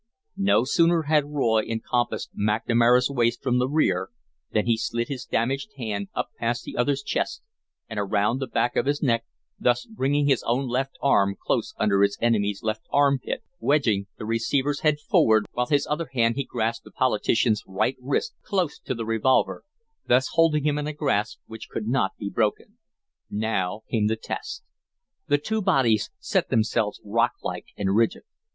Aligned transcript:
No 0.35 0.63
sooner 0.63 1.03
had 1.03 1.29
Roy 1.29 1.61
encompassed 1.61 2.35
McNamara's 2.35 3.11
waist 3.11 3.43
from 3.43 3.59
the 3.59 3.69
rear 3.69 4.09
than 4.51 4.65
he 4.65 4.75
slid 4.75 5.09
his 5.09 5.25
damaged 5.25 5.73
hand 5.77 6.07
up 6.15 6.31
past 6.39 6.63
the 6.63 6.75
other's 6.75 7.03
chest 7.03 7.43
and 7.87 7.99
around 7.99 8.39
the 8.39 8.47
back 8.47 8.75
of 8.75 8.87
his 8.87 9.03
neck, 9.03 9.25
thus 9.59 9.85
bringing 9.85 10.25
his 10.25 10.41
own 10.47 10.67
left 10.67 10.97
arm 11.03 11.35
close 11.39 11.75
under 11.77 12.01
his 12.01 12.17
enemy's 12.19 12.63
left 12.63 12.87
armpit, 12.89 13.43
wedging 13.59 14.07
the 14.17 14.25
receiver's 14.25 14.79
head 14.79 14.97
forward, 14.99 15.45
while 15.51 15.65
with 15.67 15.69
his 15.69 15.85
other 15.85 16.09
hand 16.13 16.33
he 16.35 16.45
grasped 16.45 16.83
the 16.83 16.89
politician's 16.89 17.61
right 17.67 17.97
wrist 18.01 18.33
close 18.41 18.79
to 18.79 18.95
the 18.95 19.05
revolver, 19.05 19.63
thus 20.07 20.29
holding 20.29 20.63
him 20.63 20.79
in 20.79 20.87
a 20.87 20.93
grasp 20.93 21.39
which 21.45 21.69
could 21.69 21.87
not 21.87 22.17
be 22.17 22.27
broken. 22.27 22.79
Now 23.29 23.83
came 23.91 24.07
the 24.07 24.15
test. 24.15 24.63
The 25.27 25.37
two 25.37 25.61
bodies 25.61 26.09
set 26.17 26.49
themselves 26.49 26.99
rocklike 27.05 27.67
and 27.77 27.95
rigid. 27.95 28.23